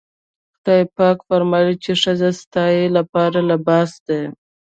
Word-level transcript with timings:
خدای 0.55 0.83
پاک 0.97 1.17
فرمايي 1.27 1.73
چې 1.83 1.91
ښځې 2.01 2.29
ستاسې 2.41 2.85
لپاره 2.97 3.39
لباس 3.51 3.91
دي. 4.07 4.21